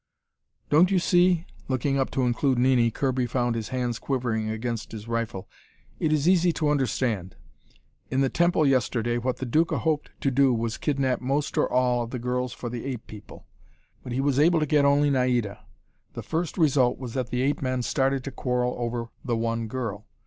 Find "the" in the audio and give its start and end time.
8.21-8.27, 9.37-9.45, 12.09-12.17, 12.67-12.83, 16.13-16.23, 17.29-17.43, 19.23-19.37